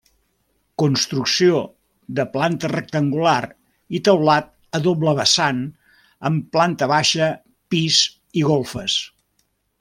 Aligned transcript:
Construcció 0.83 1.59
de 2.19 2.25
planta 2.37 2.71
rectangular 2.71 3.35
i 3.99 4.01
teulat 4.09 4.49
a 4.79 4.81
doble 4.89 5.13
vessant, 5.21 5.63
amb 6.31 6.49
planta 6.59 6.89
baixa, 6.95 7.29
pis 7.77 8.01
i 8.43 8.47
golfes. 8.51 8.99